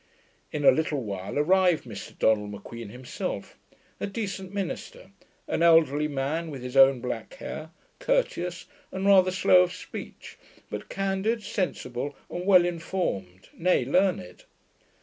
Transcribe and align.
In 0.51 0.65
a 0.65 0.71
little 0.71 1.03
while 1.03 1.37
arrived 1.37 1.83
Mr 1.83 2.17
Donald 2.17 2.49
M'Queen 2.51 2.89
himself; 2.89 3.55
a 3.99 4.07
decent 4.07 4.51
minister, 4.51 5.11
an 5.47 5.61
elderly 5.61 6.07
man 6.07 6.49
with 6.49 6.63
his 6.63 6.75
own 6.75 7.01
black 7.01 7.35
hair, 7.35 7.69
courteous, 7.99 8.65
and 8.91 9.05
rather 9.05 9.29
slow 9.29 9.61
of 9.61 9.71
speech, 9.73 10.39
but 10.71 10.89
candid, 10.89 11.43
sensible 11.43 12.15
and 12.31 12.47
well 12.47 12.65
informed, 12.65 13.49
nay 13.53 13.85
learned. 13.85 14.43